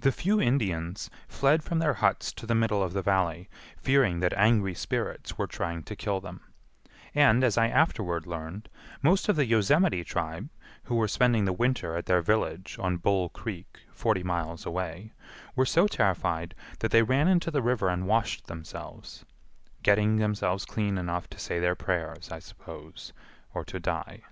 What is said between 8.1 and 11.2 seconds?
learned, most of the Yosemite tribe, who were